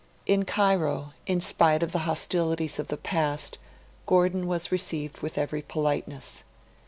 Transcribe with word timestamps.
In 0.25 0.45
Cairo, 0.45 1.13
in 1.27 1.39
spite 1.39 1.83
of 1.83 1.91
the 1.91 2.09
hostilities 2.09 2.79
of 2.79 2.87
the 2.87 2.97
past, 2.97 3.59
Gordon 4.07 4.47
was 4.47 4.71
received 4.71 5.21
with 5.21 5.37
every 5.37 5.61
politeness. 5.61 6.43